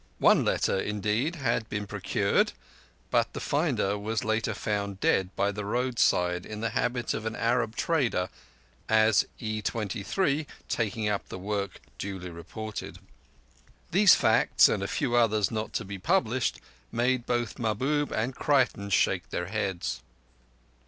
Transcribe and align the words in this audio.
One 0.17 0.43
letter 0.43 0.79
indeed 0.79 1.35
had 1.35 1.69
been 1.69 1.85
procured, 1.85 2.53
but 3.11 3.33
the 3.33 3.39
finder 3.39 3.99
was 3.99 4.23
later 4.23 4.55
found 4.55 4.99
dead 4.99 5.29
by 5.35 5.51
the 5.51 5.63
roadside 5.63 6.43
in 6.43 6.59
the 6.59 6.71
habit 6.71 7.13
of 7.13 7.27
an 7.27 7.35
Arab 7.35 7.75
trader, 7.75 8.27
as 8.89 9.27
E.23, 9.37 10.47
taking 10.67 11.07
up 11.07 11.29
the 11.29 11.37
work, 11.37 11.79
duly 11.99 12.31
reported. 12.31 12.97
These 13.91 14.15
facts, 14.15 14.67
and 14.67 14.81
a 14.81 14.87
few 14.87 15.15
others 15.15 15.51
not 15.51 15.71
to 15.73 15.85
be 15.85 15.99
published, 15.99 16.59
made 16.91 17.27
both 17.27 17.59
Mahbub 17.59 18.11
and 18.11 18.33
Creighton 18.33 18.89
shake 18.89 19.29
their 19.29 19.49
heads. 19.49 20.01